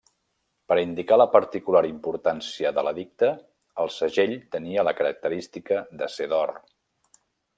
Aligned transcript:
Per 0.71 0.75
indicar 0.83 1.17
la 1.21 1.27
particular 1.33 1.81
importància 1.89 2.71
de 2.77 2.85
l'edicte, 2.87 3.29
el 3.85 3.93
segell 3.97 4.33
tenia 4.57 4.89
la 4.89 4.97
característica 5.01 5.81
de 6.01 6.09
ser 6.17 6.31
d'or. 6.35 6.57